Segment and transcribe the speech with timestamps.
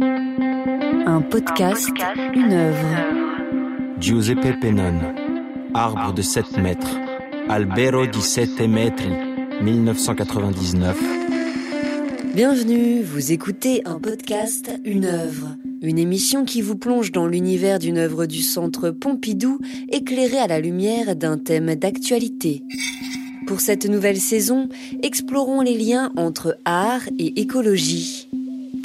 [0.00, 1.88] Un podcast,
[2.34, 2.88] une œuvre.
[4.00, 5.14] Giuseppe Pennone,
[5.72, 6.98] Arbre de 7 mètres,
[7.48, 9.10] Albero di sette metri,
[9.62, 10.98] 1999.
[12.34, 15.56] Bienvenue, vous écoutez un podcast, une œuvre.
[15.80, 20.58] Une émission qui vous plonge dans l'univers d'une œuvre du Centre Pompidou, éclairée à la
[20.58, 22.64] lumière d'un thème d'actualité.
[23.46, 24.68] Pour cette nouvelle saison,
[25.02, 28.28] explorons les liens entre art et écologie.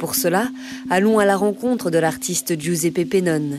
[0.00, 0.48] Pour cela,
[0.88, 3.58] allons à la rencontre de l'artiste Giuseppe Pennone.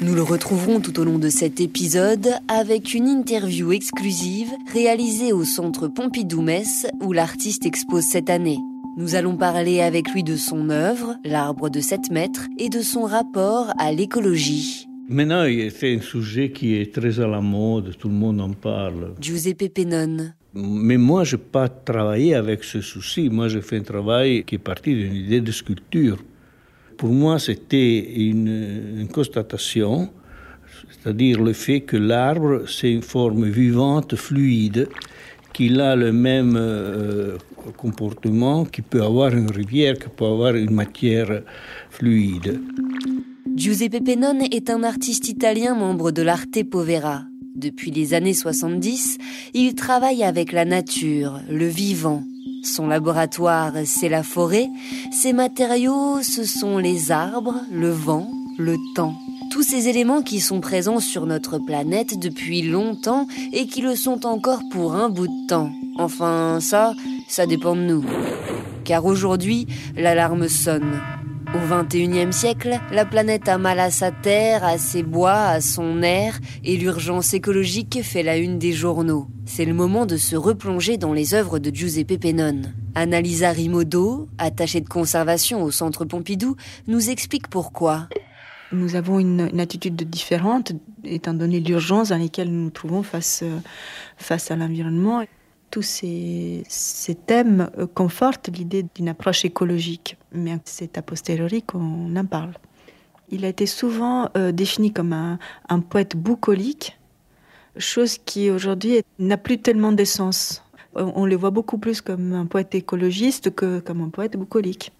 [0.00, 5.42] Nous le retrouverons tout au long de cet épisode avec une interview exclusive réalisée au
[5.42, 8.58] Centre Pompidou-Metz où l'artiste expose cette année.
[8.96, 13.02] Nous allons parler avec lui de son œuvre, L'arbre de 7 mètres, et de son
[13.02, 14.86] rapport à l'écologie.
[15.08, 15.44] Maintenant,
[15.76, 19.14] c'est un sujet qui est très à la mode, tout le monde en parle.
[19.20, 20.34] Giuseppe Pennone.
[20.54, 23.28] Mais moi, je n'ai pas travaillé avec ce souci.
[23.28, 26.18] Moi, j'ai fait un travail qui est parti d'une idée de sculpture.
[26.96, 30.10] Pour moi, c'était une, constatation,
[30.90, 34.88] c'est-à-dire le fait que l'arbre, c'est une forme vivante, fluide,
[35.52, 37.36] qu'il a le même euh,
[37.76, 41.42] comportement qu'il peut avoir une rivière, qu'il peut avoir une matière
[41.90, 42.60] fluide.
[43.54, 47.24] Giuseppe Pennone est un artiste italien membre de l'Arte Povera.
[47.54, 49.18] Depuis les années 70,
[49.54, 52.22] il travaille avec la nature, le vivant.
[52.62, 54.68] Son laboratoire, c'est la forêt.
[55.10, 59.14] Ses matériaux, ce sont les arbres, le vent, le temps.
[59.50, 64.26] Tous ces éléments qui sont présents sur notre planète depuis longtemps et qui le sont
[64.26, 65.70] encore pour un bout de temps.
[65.96, 66.94] Enfin, ça,
[67.28, 68.04] ça dépend de nous.
[68.84, 71.00] Car aujourd'hui, l'alarme sonne.
[71.54, 76.02] Au XXIe siècle, la planète a mal à sa terre, à ses bois, à son
[76.02, 79.28] air, et l'urgence écologique fait la une des journaux.
[79.46, 82.74] C'est le moment de se replonger dans les œuvres de Giuseppe Pennone.
[82.94, 88.08] Annalisa Rimodo, attachée de conservation au Centre Pompidou, nous explique pourquoi.
[88.70, 93.42] Nous avons une, attitude différente, étant donné l'urgence dans laquelle nous nous trouvons face,
[94.18, 95.22] face à l'environnement
[95.70, 96.64] tous ces,
[97.26, 102.54] thèmes confortent l'idée d'une approche écologique, mais c'est a posteriori qu'on en parle.
[103.30, 106.98] Il a été souvent euh, défini comme un, poète bucolique,
[107.76, 110.64] chose qui aujourd'hui n'a plus tellement d'essence.
[110.94, 114.92] On le voit beaucoup plus comme un poète écologiste que comme un poète bucolique.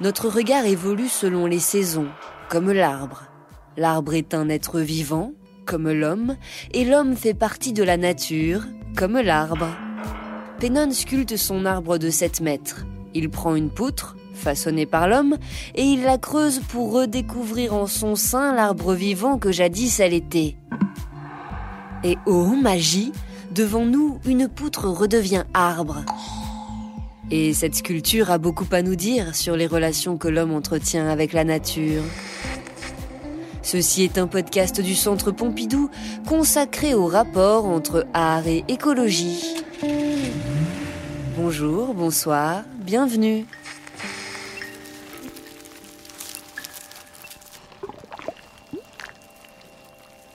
[0.00, 2.08] Notre regard évolue selon les saisons,
[2.48, 3.24] comme l'arbre.
[3.76, 5.32] L'arbre est un être vivant,
[5.66, 6.36] comme l'homme,
[6.72, 8.62] et l'homme fait partie de la nature,
[8.96, 9.68] comme l'arbre.
[10.58, 12.84] Pennone sculpte son arbre de 7 mètres.
[13.14, 15.36] Il prend une poutre, façonnée par l'homme,
[15.76, 20.56] et il la creuse pour redécouvrir en son sein l'arbre vivant que jadis elle était.
[22.02, 23.12] Et oh, magie,
[23.54, 26.04] devant nous, une poutre redevient arbre.
[27.30, 31.34] Et cette sculpture a beaucoup à nous dire sur les relations que l'homme entretient avec
[31.34, 32.02] la nature.
[33.62, 35.88] Ceci est un podcast du Centre Pompidou
[36.26, 39.54] consacré au rapport entre art et écologie.
[41.50, 43.46] Bonjour, bonsoir, bienvenue.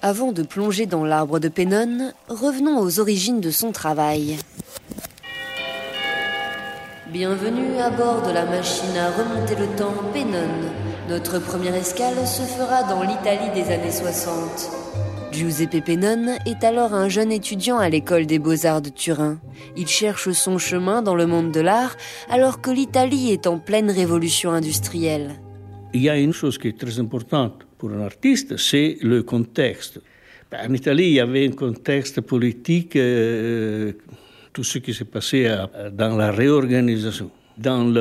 [0.02, 4.40] Avant de plonger dans l'arbre de Pennone, revenons aux origines de son travail.
[7.10, 10.72] Bienvenue à bord de la machine à remonter le temps Pennone.
[11.10, 14.93] Notre première escale se fera dans l'Italie des années 60.
[15.34, 19.42] Giuseppe Pennone est alors un jeune étudiant à l'école des beaux-arts de Turin.
[19.76, 21.98] Il cherche son chemin dans le monde de l'art
[22.30, 25.32] alors que l'Italie est en pleine révolution industrielle.
[25.96, 30.02] Il y a une chose qui est très importante pour un artiste, c'est le contexte.
[30.52, 33.94] En Italie, il y avait un contexte politique, euh,
[34.54, 35.52] tout ce qui s'est passé
[35.94, 37.92] dans la réorganisation, dans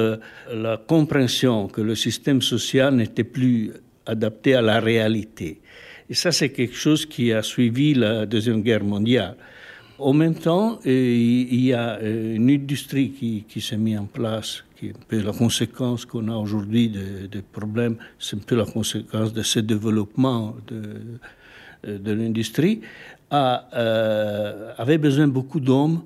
[0.52, 3.72] la compréhension que le système social n'était plus
[4.04, 5.62] adapté à la réalité.
[6.08, 9.36] Et ça, c'est quelque chose qui a suivi la Deuxième Guerre mondiale.
[9.98, 13.10] En même temps, il y a une industrie
[13.48, 17.28] qui, s'est mise en place, qui est un peu la conséquence qu'on a aujourd'hui des
[17.28, 22.80] de problèmes, c'est un peu la conséquence de ce développement de, de l'industrie,
[23.32, 26.02] euh, avait besoin beaucoup d'hommes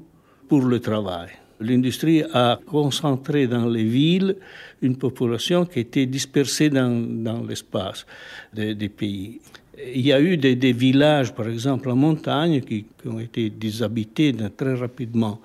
[0.49, 1.31] pour le travail.
[1.59, 4.37] L'industrie a concentré dans les villes
[4.83, 8.07] une population qui était dispersée dans, l'espace
[8.53, 9.41] des pays.
[9.79, 14.75] Il y a eu des, villages, par exemple, en montagne, qui, ont été déshabités très
[14.75, 15.41] rapidement.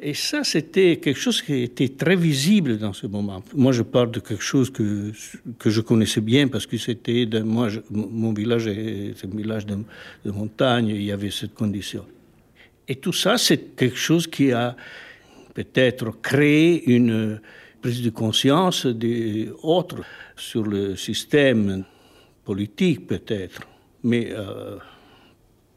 [0.00, 3.42] Et ça, c'était quelque chose qui était très visible dans ce moment.
[3.54, 5.12] Moi, je parle de quelque chose que,
[5.58, 9.76] que je connaissais bien parce que c'était, moi, mon village est un village de,
[10.24, 12.04] de montagne, il y avait cette condition.
[12.86, 14.76] Et tout ça, c'est quelque chose qui a
[15.54, 17.40] peut-être créé une,
[17.80, 20.02] prise de conscience des autres
[20.36, 21.84] sur le système
[22.48, 23.60] politique peut-être,
[24.02, 24.78] mais euh,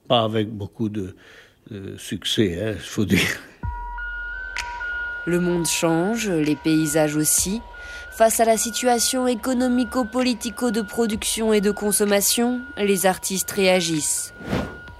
[0.07, 1.17] pas avec beaucoup de,
[1.97, 3.41] succès, il hein, faut dire.
[5.25, 7.59] Le monde change, les paysages aussi.
[8.13, 14.33] Face à la situation économico-politico de production et de consommation, les artistes réagissent.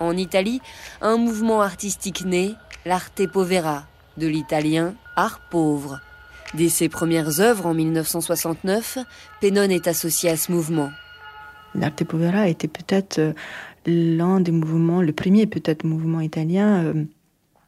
[0.01, 0.59] En Italie,
[0.99, 2.53] un mouvement artistique naît,
[2.85, 3.85] l'arte povera,
[4.17, 6.01] de l'italien art pauvre.
[6.53, 8.97] Dès ses premières œuvres en 1969,
[9.39, 10.91] Pennone est associé à ce mouvement.
[11.75, 13.33] L'arte povera était peut-être euh,
[13.85, 17.05] l'un des mouvements, le premier peut-être mouvement italien euh,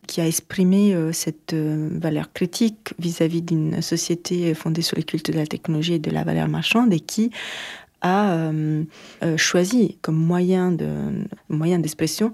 [0.08, 5.38] qui a exprimé euh, cette valeur critique vis-à-vis d'une société fondée sur les cultes de
[5.38, 7.32] la technologie et de la valeur marchande et qui
[8.06, 8.52] a
[9.38, 10.90] choisi comme moyen de
[11.48, 12.34] moyen d'expression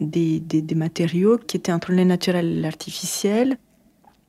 [0.00, 3.58] des, des, matériaux qui étaient entre le naturel et l'artificiel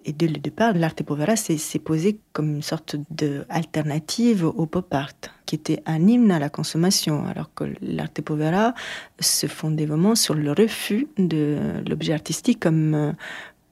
[0.05, 5.13] et dès le départ, l'arte povera s'est posé comme une sorte d'alternative au pop art,
[5.47, 8.75] qui était un hymne à la consommation, alors que l'arte povera
[9.19, 11.57] se fondait vraiment sur le refus de
[11.87, 13.15] l'objet artistique comme,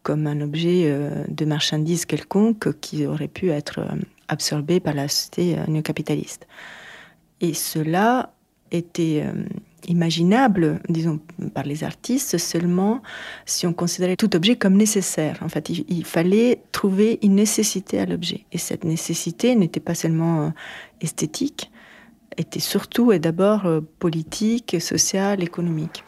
[0.02, 3.96] comme un objet euh, de marchandise quelconque qui aurait pu être euh,
[4.28, 6.48] absorbé par la société euh, néo-capitaliste.
[7.42, 8.34] Et cela
[8.72, 9.24] était
[9.88, 11.20] imaginable, disons,
[11.54, 13.02] par les artistes seulement
[13.46, 15.40] si on considérait tout objet comme nécessaire.
[15.42, 18.46] En fait, il, fallait trouver une nécessité à l'objet.
[18.52, 20.50] Et cette nécessité n'était pas seulement euh,
[21.02, 21.72] esthétique,
[22.38, 26.04] était surtout et d'abord euh, politique, sociale, économique.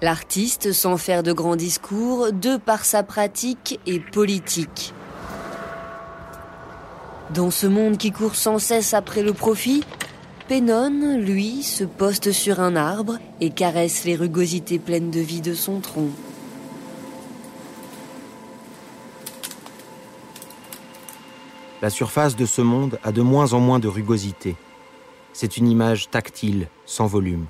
[0.00, 4.94] L'artiste, sans faire de grands discours, de par sa pratique et politique.
[7.34, 9.82] Dans ce monde qui court sans cesse après le profit,
[10.48, 15.52] Pennone, lui, se poste sur un arbre et caresse les rugosités pleines de vie de
[15.52, 16.08] son tronc.
[21.82, 24.56] La surface de ce monde a de moins en moins de rugosité.
[25.34, 27.44] C'est une image tactile, sans volume.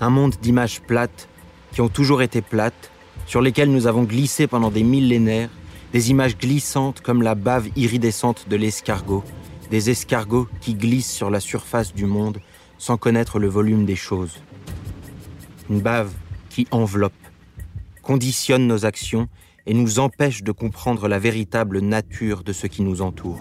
[0.00, 1.28] Un monde d'images plates,
[1.72, 2.92] qui ont toujours été plates,
[3.26, 5.50] sur lesquelles nous avons glissé pendant des millénaires,
[5.92, 9.24] des images glissantes comme la bave iridescente de l'escargot,
[9.70, 12.40] des escargots qui glissent sur la surface du monde
[12.78, 14.40] sans connaître le volume des choses.
[15.68, 16.12] Une bave
[16.48, 17.12] qui enveloppe,
[18.02, 19.28] conditionne nos actions
[19.66, 23.40] et nous empêche de comprendre la véritable nature de ce qui nous entoure.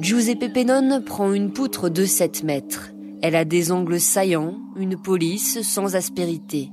[0.00, 2.91] Giuseppe Pennone prend une poutre de 7 mètres.
[3.22, 6.70] Elle a des angles saillants, une police sans aspérité.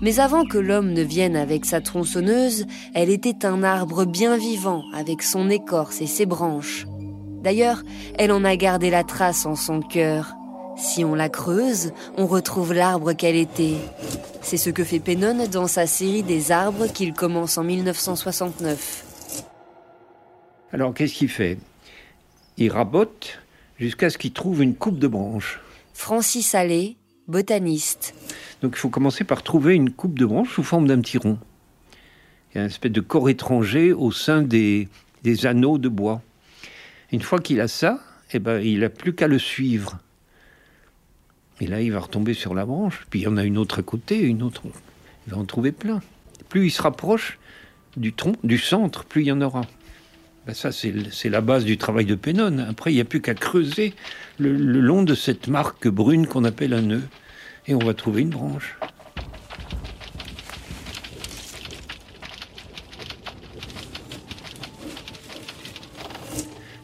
[0.00, 4.82] Mais avant que l'homme ne vienne avec sa tronçonneuse, elle était un arbre bien vivant
[4.94, 6.86] avec son écorce et ses branches.
[7.42, 7.82] D'ailleurs,
[8.18, 10.34] elle en a gardé la trace en son cœur.
[10.76, 13.76] Si on la creuse, on retrouve l'arbre qu'elle était.
[14.40, 19.04] C'est ce que fait Pennon dans sa série des arbres qu'il commence en 1969.
[20.72, 21.58] Alors qu'est-ce qu'il fait?
[22.56, 23.41] Il rabote
[23.82, 25.58] jusqu'à ce qu'il trouve une coupe de branche.
[25.92, 26.94] Francis Allais,
[27.26, 28.14] botaniste.
[28.62, 31.36] Donc il faut commencer par trouver une coupe de branche sous forme d'un petit rond.
[32.50, 34.88] Il y a une espèce de corps étranger au sein des,
[35.24, 36.22] des anneaux de bois.
[37.10, 37.98] Une fois qu'il a ça,
[38.32, 39.98] eh ben, il n'a plus qu'à le suivre.
[41.60, 43.04] Et là, il va retomber sur la branche.
[43.10, 44.62] Puis il y en a une autre à côté, une autre.
[45.26, 46.00] Il va en trouver plein.
[46.48, 47.40] Plus il se rapproche
[47.96, 49.62] du tronc, du centre, plus il y en aura.
[50.44, 52.66] Ben ça, c'est la base du travail de Pennone.
[52.68, 53.94] Après, il n'y a plus qu'à creuser
[54.40, 57.02] le, long de cette marque brune qu'on appelle un nœud.
[57.68, 58.76] Et on va trouver une branche.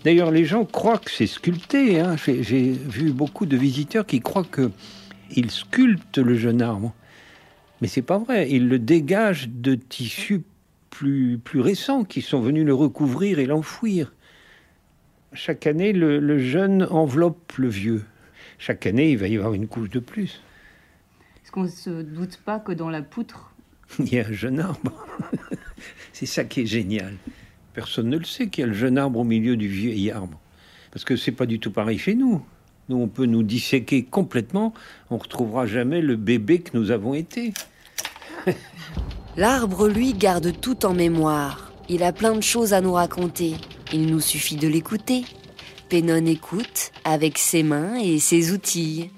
[0.04, 1.98] D'ailleurs, les gens croient que c'est sculpté.
[1.98, 2.14] Hein.
[2.16, 6.94] J'ai vu beaucoup de visiteurs qui croient qu'ils sculptent le jeune arbre.
[7.80, 8.48] Mais c'est pas vrai.
[8.48, 10.42] Ils le dégagent de tissus
[10.98, 14.12] plus, plus récents qui sont venus le recouvrir et l'enfouir.
[15.32, 18.04] Chaque année, le, jeune enveloppe le vieux.
[18.58, 20.42] Chaque année, il va y avoir une couche de plus.
[21.40, 23.54] Est-ce qu'on ne se doute pas que dans la poutre...
[24.00, 25.06] il y a un jeune arbre.
[26.12, 27.14] C'est ça qui est génial.
[27.74, 30.40] Personne ne le sait qu'il y a le jeune arbre au milieu du vieil arbre.
[30.90, 32.44] Parce que c'est pas du tout pareil chez nous.
[32.88, 34.74] Nous, on peut nous disséquer complètement,
[35.10, 37.54] on retrouvera jamais le bébé que nous avons été.
[39.38, 41.70] L'arbre, lui, garde tout en mémoire.
[41.88, 43.54] Il a plein de choses à nous raconter.
[43.92, 45.22] Il nous suffit de l'écouter.
[45.88, 49.12] Pénon écoute avec ses mains et ses outils.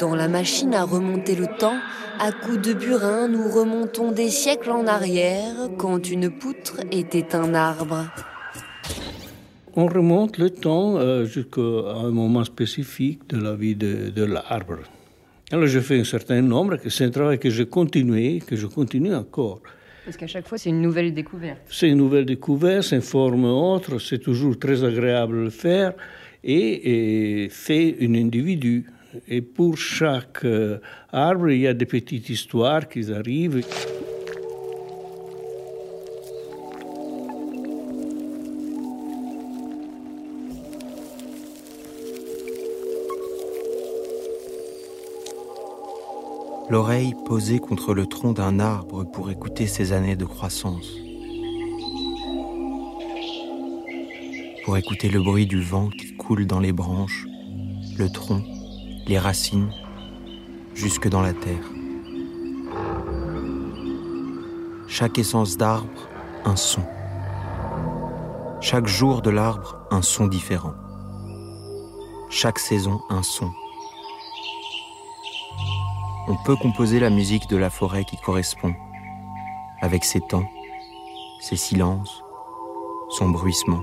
[0.00, 1.78] Dans la machine à remonter le temps,
[2.18, 7.54] à coups de burin, nous remontons des siècles en arrière quand une poutre était un
[7.54, 8.06] arbre.
[9.76, 14.80] on remonte le temps euh, jusqu'à un moment spécifique de la vie de, de l'arbre.
[15.52, 19.12] Alors je fais un certain nombre, c'est un travail que je continue, que je continue
[19.12, 19.60] encore.
[20.04, 21.60] Parce qu'à chaque fois, c'est une nouvelle découverte.
[21.68, 25.92] C'est une nouvelle découverte, c'est une forme autre, c'est toujours très agréable de le faire,
[26.44, 28.86] et, et c'est un individu.
[29.26, 30.78] Et pour chaque euh,
[31.12, 33.60] arbre, il y a des petites histoires qui arrivent.
[46.70, 50.88] L'oreille posée contre le tronc d'un arbre pour écouter ses années de croissance,
[54.64, 57.26] pour écouter le bruit du vent qui coule dans les branches,
[57.98, 58.44] le tronc,
[59.08, 59.72] les racines,
[60.72, 61.68] jusque dans la terre.
[64.86, 66.08] Chaque essence d'arbre,
[66.44, 66.82] un son.
[68.60, 70.74] Chaque jour de l'arbre, un son différent.
[72.28, 73.50] Chaque saison, un son
[76.28, 78.74] on peut composer la musique de la forêt qui correspond,
[79.80, 80.48] avec ses temps,
[81.40, 82.22] ses silences,
[83.10, 83.82] son bruissement.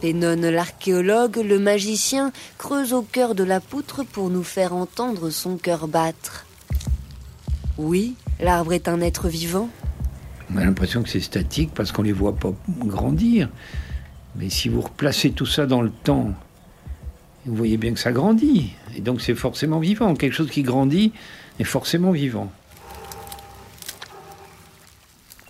[0.00, 5.56] Pénone l'archéologue, le magicien, creuse au cœur de la poutre pour nous faire entendre son
[5.56, 6.46] cœur battre.
[7.78, 9.68] Oui, l'arbre est un être vivant,
[10.52, 13.48] on a l'impression que c'est statique parce qu'on ne les voit pas grandir.
[14.36, 16.32] Mais si vous replacez tout ça dans le temps,
[17.44, 18.72] vous voyez bien que ça grandit.
[18.96, 20.14] Et donc c'est forcément vivant.
[20.14, 21.12] Quelque chose qui grandit
[21.58, 22.50] est forcément vivant.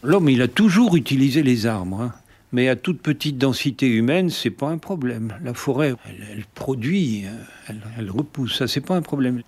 [0.02, 2.00] L'homme, il a toujours utilisé les arbres.
[2.00, 2.12] Hein.
[2.52, 5.34] Mais à toute petite densité humaine, c'est pas un problème.
[5.42, 7.30] La forêt, elle, produit, euh,
[7.68, 9.42] elle, elle, repousse, ça c'est pas un problème.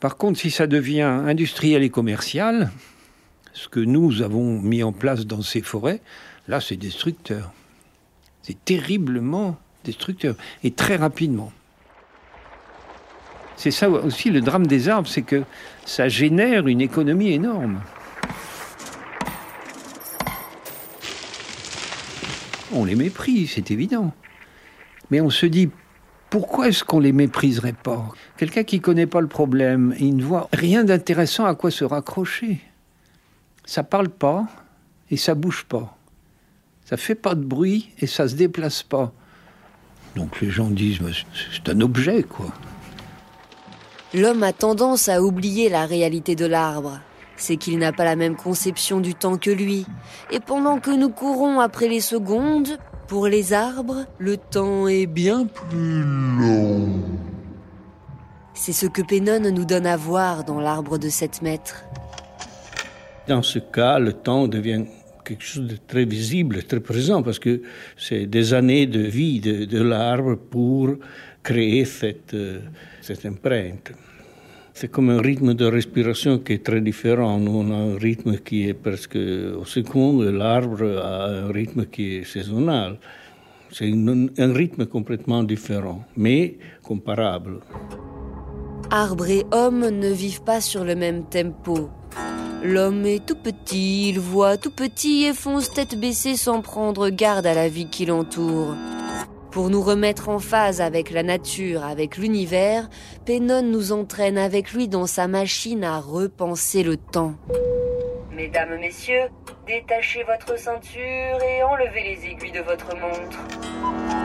[0.00, 2.70] Par contre, si ça devient industriel et commercial,
[3.56, 6.02] ce que nous avons mis en place dans ces forêts,
[6.46, 7.52] là, c'est destructeur.
[8.42, 10.36] C'est terriblement destructeur.
[10.62, 11.50] Et très rapidement.
[13.56, 15.42] C'est ça aussi le drame des arbres, c'est que
[15.86, 17.80] ça génère une économie énorme.
[22.74, 24.12] On les méprise, c'est évident.
[25.10, 25.70] Mais on se dit,
[26.28, 28.06] pourquoi est-ce qu'on les mépriserait pas?
[28.36, 31.84] Quelqu'un qui ne connaît pas le problème, il ne voit rien d'intéressant à quoi se
[31.84, 32.60] raccrocher
[33.66, 34.46] ça parle pas
[35.10, 35.96] et ça bouge pas.
[36.84, 39.12] Ça fait pas de bruit et ça se déplace pas.
[40.14, 41.00] Donc les gens disent
[41.52, 42.46] c'est un objet quoi.
[44.14, 47.00] L'homme a tendance à oublier la réalité de l'arbre.
[47.36, 49.84] C'est qu'il n'a pas la même conception du temps que lui.
[50.30, 55.44] Et pendant que nous courons après les secondes, pour les arbres, le temps est bien
[55.44, 56.88] plus long.
[58.54, 61.84] C'est ce que Pénone nous donne à voir dans l'arbre de 7 mètres.
[63.28, 64.84] Dans ce cas, le temps devient
[65.24, 67.60] quelque chose de très visible, très présent, parce que
[67.96, 70.94] c'est des années de vie de, l'arbre pour
[71.42, 72.60] créer cette, euh,
[73.00, 73.92] cette empreinte.
[74.74, 77.38] C'est comme un rythme de respiration qui est très différent.
[77.40, 82.16] Nous, on a un rythme qui est presque au seconde, l'arbre a un rythme qui
[82.16, 82.98] est saisonnal.
[83.72, 87.60] C'est un rythme complètement différent, mais comparable.
[88.90, 91.90] Arbre et homme ne vivent pas sur le même tempo.
[92.62, 97.46] L'homme est tout petit, il voit tout petit et fonce tête baissée sans prendre garde
[97.46, 98.74] à la vie qui l'entoure.
[99.50, 102.88] Pour nous remettre en phase avec la nature, avec l'univers,
[103.24, 107.34] Pénone nous entraîne avec lui dans sa machine à repenser le temps.
[108.32, 109.28] Mesdames, messieurs,
[109.66, 111.00] détachez votre ceinture
[111.42, 114.15] et enlevez les aiguilles de votre montre.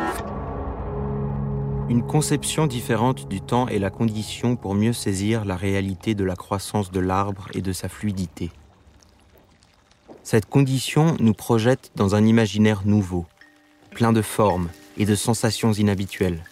[1.92, 6.38] Une conception différente du temps est la condition pour mieux saisir la réalité de la
[6.38, 8.50] croissance de l'arbre et de sa fluidité.
[10.24, 13.26] Cette condition nous projette dans un imaginaire nouveau,
[13.90, 16.46] plein de formes et de sensations inhabituelles.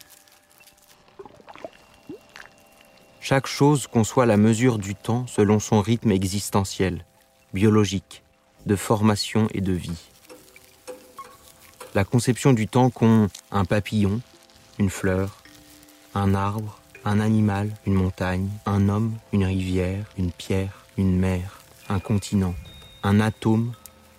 [3.22, 7.06] Chaque chose conçoit la mesure du temps selon son rythme existentiel,
[7.54, 8.24] biologique,
[8.66, 10.10] de formation et de vie.
[11.96, 14.20] La conception du temps qu'ont un papillon,
[14.80, 15.44] une fleur,
[16.16, 21.60] un arbre, un animal, une montagne, un homme, une rivière, une pierre, une mer,
[21.90, 22.56] un continent,
[23.04, 23.74] un atome,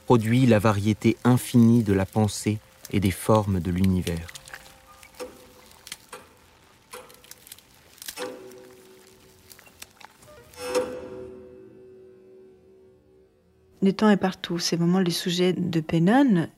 [0.04, 2.58] produit la variété infinie de la pensée
[2.92, 4.26] et des formes de l'univers.
[13.82, 14.58] Le temps est partout.
[14.58, 16.48] C'est vraiment le sujet de Pennon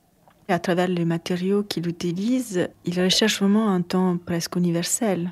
[0.49, 5.31] à travers les matériaux qu'il utilise, il recherche vraiment un temps presque universel.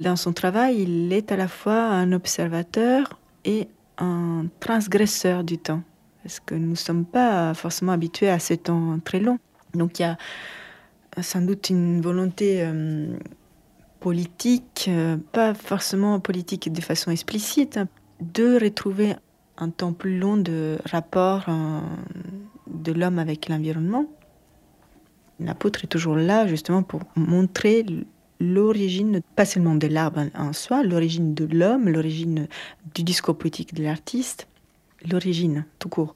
[0.00, 5.82] Dans son travail, il est à la fois un observateur et un transgresseur du temps,
[6.22, 9.38] parce que nous ne sommes pas forcément habitués à ce temps très long.
[9.74, 10.18] Donc il y a
[11.22, 13.16] sans doute une volonté euh,
[14.00, 17.88] politique, euh, pas forcément politique de façon explicite, hein,
[18.20, 19.14] de retrouver
[19.58, 21.80] un temps plus long de rapport euh,
[22.66, 24.06] de l'homme avec l'environnement.
[25.38, 27.84] L'apôtre est toujours là justement pour montrer
[28.40, 32.48] l'origine, pas seulement de l'arbre en soi, l'origine de l'homme, l'origine
[32.94, 34.46] du discours politique de l'artiste,
[35.10, 36.14] l'origine tout court.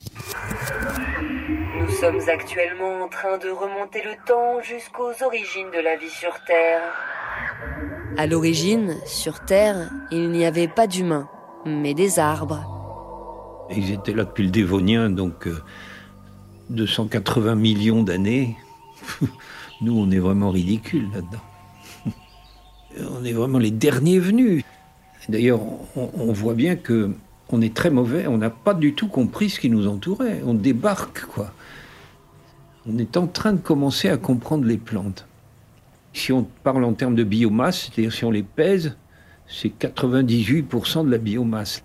[1.79, 6.33] Nous sommes actuellement en train de remonter le temps jusqu'aux origines de la vie sur
[6.45, 6.83] Terre.
[8.17, 11.29] À l'origine, sur Terre, il n'y avait pas d'humains,
[11.65, 13.67] mais des arbres.
[13.71, 15.49] Ils étaient là depuis le Dévonien, donc
[16.71, 18.57] 280 euh, millions d'années.
[19.80, 22.12] Nous, on est vraiment ridicules là-dedans.
[23.21, 24.64] On est vraiment les derniers venus.
[25.28, 25.61] D'ailleurs,
[25.95, 27.12] on, voit bien que
[27.50, 28.26] on est très mauvais.
[28.26, 30.42] On n'a pas du tout compris ce qui nous entourait.
[30.45, 31.52] On débarque, quoi.
[32.88, 35.26] On est en train de commencer à comprendre les plantes.
[36.14, 38.97] Si on parle en termes de biomasse, c'est-à-dire si on les pèse,
[39.47, 41.85] c'est 98% de la biomasse.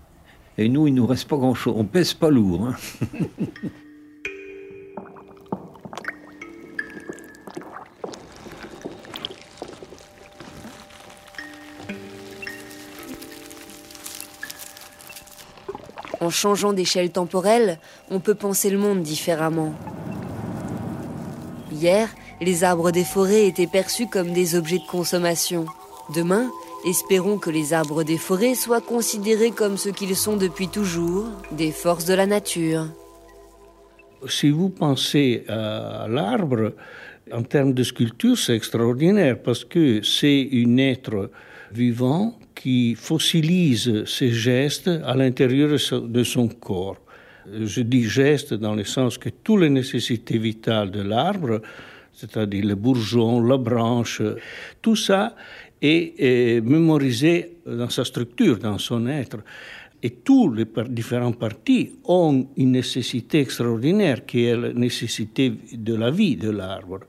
[0.58, 1.76] Et nous, il nous reste pas grand-chose.
[1.78, 2.68] On pèse pas lourd.
[2.68, 2.76] Hein.
[16.26, 17.78] En changeant d'échelle temporelle,
[18.10, 19.76] on peut penser le monde différemment.
[21.72, 22.10] Hier,
[22.42, 25.68] les arbres des forêts étaient perçus comme des objets de consommation.
[26.16, 26.50] Demain,
[26.84, 31.72] espérons que les arbres des forêts soient considérés comme ce qu'ils sont depuis toujours, des
[31.72, 32.88] forces de la nature.
[34.28, 36.74] Si vous pensez à l'arbre,
[37.32, 41.30] en termes de sculpture, c'est extraordinaire parce que c'est un être
[41.72, 46.98] vivant qui fossilise ses gestes à l'intérieur de son corps.
[47.54, 51.62] Je dis geste dans le sens que toutes les nécessités vitales de l'arbre,
[52.12, 54.22] c'est-à-dire le bourgeon, la branche,
[54.82, 55.36] tout ça
[55.82, 59.38] est, mémorisé dans sa structure, dans son être.
[60.02, 66.12] Et tous les différentes parties ont une nécessité extraordinaire qui est la nécessité de la
[66.12, 67.02] vie de l'arbre.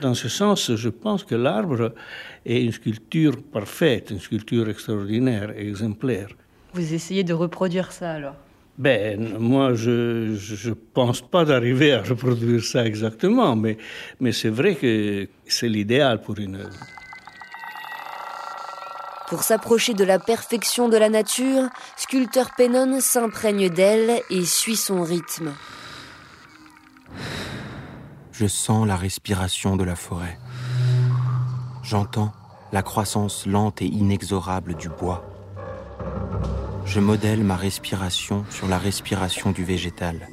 [0.00, 1.94] Dans ce sens, je pense que l'arbre
[2.44, 6.28] est une sculpture parfaite, une sculpture extraordinaire, exemplaire.
[6.72, 8.34] Vous essayez de reproduire ça alors?
[8.76, 10.32] Ben, moi, je
[10.68, 13.78] ne pense pas d'arriver à reproduire ça exactement, mais,
[14.18, 16.80] mais c'est vrai que c'est l'idéal pour une œuvre.
[19.28, 25.02] Pour s'approcher de la perfection de la nature, sculpteur Pennon s'imprègne d'elle et suit son
[25.02, 25.52] rythme.
[28.34, 30.38] Je sens la respiration de la forêt.
[31.82, 32.32] J'entends
[32.72, 35.24] la croissance lente et inexorable du bois
[36.86, 40.28] je modèle ma respiration sur la respiration du végétal.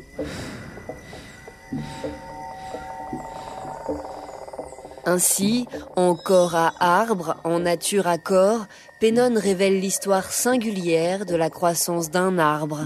[5.06, 8.68] Ainsi, en corps à arbre, en nature à corps,
[9.00, 12.82] Pennon révèle l'histoire singulière de la croissance d'un arbre.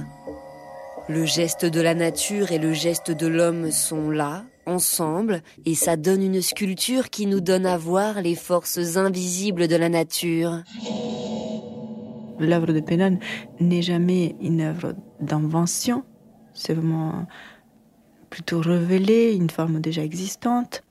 [1.08, 5.98] Le geste de la nature et le geste de l'homme sont là, ensemble, et ça
[5.98, 10.63] donne une sculpture qui nous donne à voir les forces invisibles de la nature.
[12.39, 13.20] L'œuvre de Pennon
[13.60, 16.04] n'est jamais une œuvre d'invention,
[16.56, 17.28] c'est vraiment
[18.32, 20.85] plutôt révéler une forme déjà existante.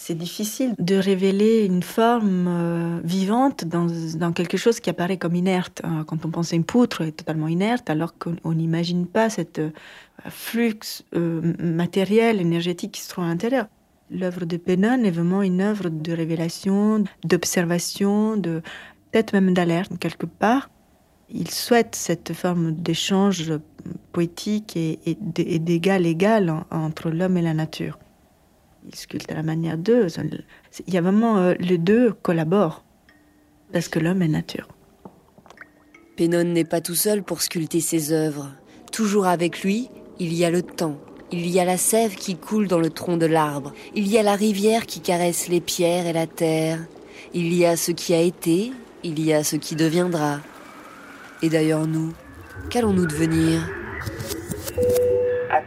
[0.00, 5.82] C'est difficile de révéler une forme euh, vivante dans, quelque chose qui apparaît comme inerte.
[5.84, 9.28] Euh, quand on pense à une poutre, elle est totalement inerte, alors qu'on n'imagine pas
[9.28, 9.70] cette euh,
[10.28, 10.78] flux
[11.58, 13.66] matériel, énergétique qui se trouve à l'intérieur.
[14.08, 20.70] L'œuvre de Pennon est vraiment une œuvre de révélation, d'observation, peut-être même d'alerte quelque part.
[21.28, 23.52] Il souhaite cette forme d'échange
[24.12, 27.98] poétique et, d'égal égal entre l'homme et la nature.
[28.86, 30.06] Il sculpte à la manière d'eux.
[30.86, 32.84] Il y a vraiment euh, les deux collaborent
[33.72, 34.68] parce que l'homme est nature.
[36.16, 38.50] Pennon n'est pas tout seul pour sculpter ses œuvres.
[38.92, 39.88] Toujours avec lui,
[40.18, 40.98] il y a le temps.
[41.30, 43.72] Il y a la sève qui coule dans le tronc de l'arbre.
[43.94, 46.78] Il y a la rivière qui caresse les pierres et la terre.
[47.34, 48.72] Il y a ce qui a été
[49.04, 50.40] il y a ce qui deviendra.
[51.42, 52.12] Et d'ailleurs nous,
[52.70, 53.62] qu'allons-nous devenir?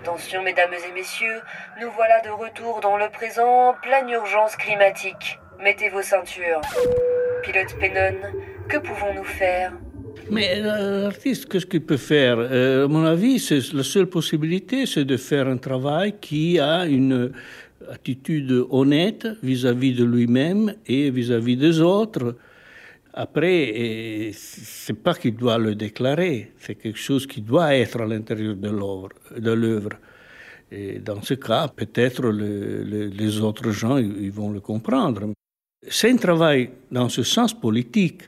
[0.03, 1.41] Attention mesdames et messieurs,
[1.79, 5.37] nous voilà de retour dans le présent, pleine urgence climatique.
[5.63, 6.59] Mettez vos ceintures.
[7.43, 8.17] Pilote Pennon,
[8.67, 9.73] que pouvons-nous faire?
[10.31, 12.37] Mais l'artiste, qu'est-ce qu'il peut faire?
[12.39, 17.31] Euh, mon avis, c'est la seule possibilité, c'est de faire un travail qui a une
[17.87, 22.35] attitude honnête vis-à-vis de lui-même et vis à -vis des autres
[23.13, 28.55] Après, c'est pas qu'il doit le déclarer, c'est quelque chose qui doit être à l'intérieur
[28.55, 29.89] de l'œuvre.
[30.71, 35.33] Et dans ce cas, peut-être le, les autres gens ils vont le comprendre.
[35.87, 38.21] C'est un travail dans ce sens politique.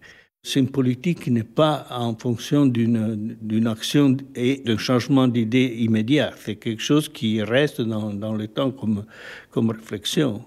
[0.45, 6.33] C'est une politique qui n'est pas en fonction d'une action et d'un changement d'idée immédiat.
[6.37, 10.43] C'est quelque chose qui reste dans, le temps comme réflexion.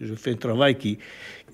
[0.00, 0.98] Je fais un travail qui,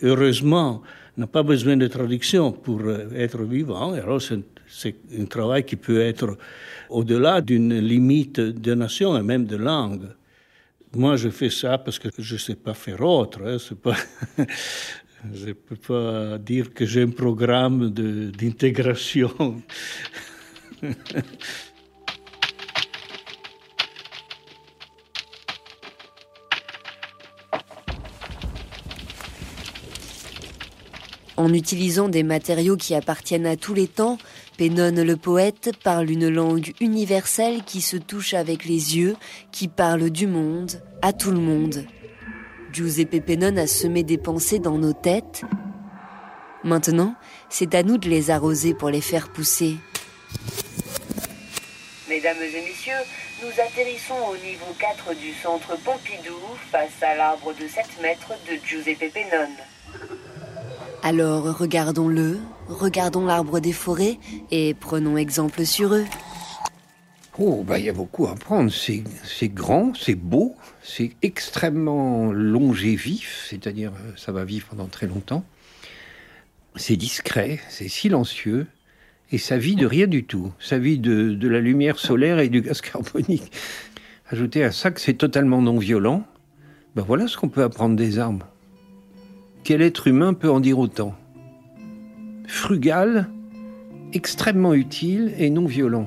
[0.03, 0.83] heureusement,
[1.17, 3.93] n'a pas besoin de traduction pour euh, être vivant.
[3.93, 6.37] Alors, c'est un travail qui peut être
[6.91, 10.09] au-delà d'une limite de nation et même de langue.
[10.95, 13.41] Moi, je fais ça parce que je ne sais pas faire autre.
[13.45, 13.57] Hein.
[13.83, 13.97] Pas
[15.35, 19.63] je ne peux pas dire que j'ai un programme d'intégration.
[31.37, 34.19] En utilisant des matériaux qui appartiennent à tous les temps,
[34.57, 39.17] Pennone le poète parle une langue universelle qui se touche avec les yeux,
[39.51, 41.85] qui parle du monde, à tout le monde.
[42.73, 45.43] Giuseppe Pennone a semé des pensées dans nos têtes.
[46.63, 47.17] Maintenant,
[47.49, 49.77] c'est à nous de les arroser pour les faire pousser.
[52.09, 52.93] Mesdames et messieurs,
[53.43, 56.39] nous atterrissons au niveau 4 du centre Pompidou
[56.71, 59.74] face à l'arbre de 7 mètres de Giuseppe Pennone.
[61.07, 64.19] Alors regardons-le, regardons l'arbre des forêts
[64.51, 66.07] et prenons exemple sur eux.
[67.39, 68.73] Oh, bah il y a beaucoup à prendre.
[68.73, 75.45] C'est grand, c'est beau, c'est extrêmement longévif, c'est-à-dire euh, ça va vivre pendant très longtemps.
[76.77, 78.67] C'est discret, c'est silencieux,
[79.31, 80.55] et ça vit de rien du tout.
[80.59, 83.53] Ça vit de, de la lumière solaire et du gaz carbonique.
[84.31, 86.25] Ajoutez à ça que c'est totalement non violent.
[86.97, 88.47] Ben voilà ce qu'on peut apprendre des arbres.
[89.65, 91.15] Quel être humain peut en dire autant
[92.47, 93.31] Frugal,
[94.13, 96.07] extrêmement utile et non violent.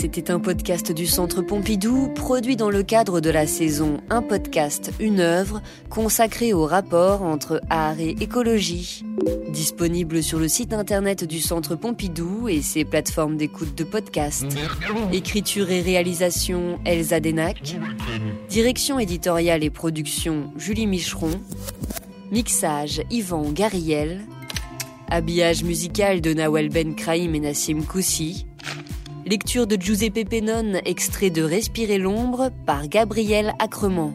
[0.00, 4.92] C'était un podcast du Centre Pompidou, produit dans le cadre de la saison Un podcast,
[4.98, 5.60] une œuvre,
[5.90, 9.04] consacrée au rapport entre art et écologie.
[9.50, 14.46] Disponible sur le site internet du Centre Pompidou et ses plateformes d'écoute de podcast.
[15.12, 17.76] Écriture et réalisation Elsa Denac.
[18.48, 21.42] Direction éditoriale et production Julie Micheron.
[22.32, 24.22] Mixage Yvan Gariel.
[25.10, 28.46] Habillage musical de Nawel Ben Kraïm et Nassim Koussi.
[29.30, 34.12] Lecture de Giuseppe Pennone, extrait de Respirer l'ombre par Gabriel Acrement.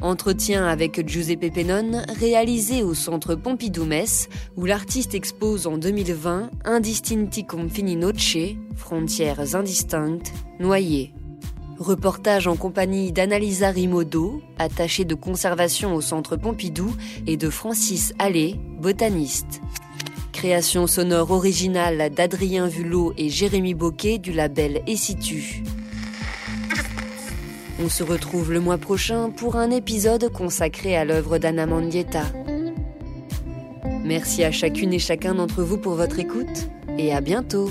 [0.00, 7.96] Entretien avec Giuseppe Pennone, réalisé au centre Pompidou-Metz, où l'artiste expose en 2020 Indistinti confini
[7.96, 11.12] noce, frontières indistinctes, noyées.
[11.80, 16.94] Reportage en compagnie d'Annalisa Rimodo, attachée de conservation au centre Pompidou,
[17.26, 19.60] et de Francis Allais, botaniste.
[20.38, 25.64] Création sonore originale d'Adrien Vulot et Jérémy Boquet du label Essitu.
[27.82, 32.22] On se retrouve le mois prochain pour un épisode consacré à l'œuvre d'Anna Mandietta.
[34.04, 37.68] Merci à chacune et chacun d'entre vous pour votre écoute et à bientôt